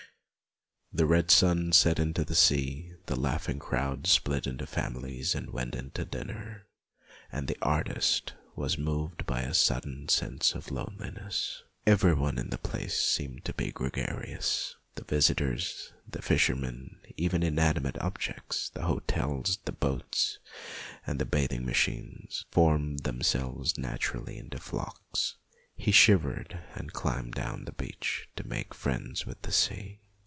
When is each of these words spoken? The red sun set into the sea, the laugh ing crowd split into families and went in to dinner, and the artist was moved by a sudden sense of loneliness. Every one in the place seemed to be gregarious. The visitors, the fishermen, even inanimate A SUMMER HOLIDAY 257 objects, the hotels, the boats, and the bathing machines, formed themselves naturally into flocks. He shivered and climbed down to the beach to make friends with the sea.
The 0.93 1.05
red 1.05 1.31
sun 1.31 1.71
set 1.71 1.99
into 1.99 2.25
the 2.25 2.35
sea, 2.35 2.91
the 3.05 3.15
laugh 3.15 3.47
ing 3.47 3.59
crowd 3.59 4.05
split 4.07 4.45
into 4.45 4.67
families 4.67 5.33
and 5.33 5.49
went 5.53 5.73
in 5.73 5.91
to 5.91 6.03
dinner, 6.03 6.67
and 7.31 7.47
the 7.47 7.57
artist 7.61 8.33
was 8.57 8.77
moved 8.77 9.25
by 9.25 9.43
a 9.43 9.53
sudden 9.53 10.09
sense 10.09 10.53
of 10.53 10.69
loneliness. 10.69 11.63
Every 11.87 12.13
one 12.13 12.37
in 12.37 12.49
the 12.49 12.57
place 12.57 12.99
seemed 13.01 13.45
to 13.45 13.53
be 13.53 13.71
gregarious. 13.71 14.75
The 14.95 15.05
visitors, 15.05 15.93
the 16.05 16.21
fishermen, 16.21 16.99
even 17.15 17.41
inanimate 17.41 17.95
A 17.95 18.01
SUMMER 18.01 18.09
HOLIDAY 18.19 18.23
257 18.25 18.37
objects, 18.37 18.69
the 18.73 18.83
hotels, 18.83 19.57
the 19.63 19.71
boats, 19.71 20.39
and 21.07 21.19
the 21.19 21.25
bathing 21.25 21.65
machines, 21.65 22.43
formed 22.51 23.03
themselves 23.05 23.77
naturally 23.77 24.37
into 24.37 24.59
flocks. 24.59 25.37
He 25.73 25.93
shivered 25.93 26.59
and 26.75 26.91
climbed 26.91 27.35
down 27.35 27.59
to 27.59 27.65
the 27.67 27.71
beach 27.71 28.27
to 28.35 28.43
make 28.45 28.73
friends 28.73 29.25
with 29.25 29.41
the 29.43 29.53
sea. 29.53 29.99